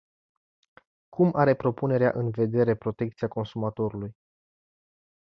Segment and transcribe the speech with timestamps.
[1.09, 4.15] Cum are propunerea în vedere protecția consumatorului?